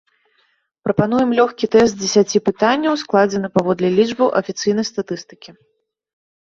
[0.87, 5.49] Прапануем лёгкі тэст з дзесяці пытанняў, складзены паводле лічбаў афіцыйнай статыстыкі.